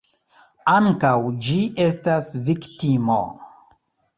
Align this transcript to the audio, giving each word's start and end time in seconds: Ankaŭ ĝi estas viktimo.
Ankaŭ 0.75 1.11
ĝi 1.49 1.59
estas 1.85 2.33
viktimo. 2.49 3.21